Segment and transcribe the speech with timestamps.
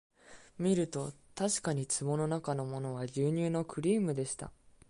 [0.57, 4.51] みるとたしかに壺のなかのものは牛乳のクリームでした